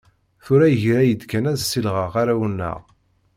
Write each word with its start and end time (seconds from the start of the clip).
Tura 0.43 0.67
yegra-yi-d 0.69 1.21
kan 1.31 1.49
ad 1.51 1.57
ssilɣeɣ 1.61 2.13
arraw-nneɣ. 2.21 2.79